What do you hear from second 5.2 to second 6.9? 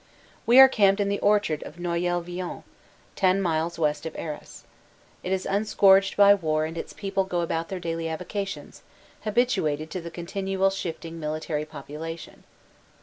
It is unscourged by war and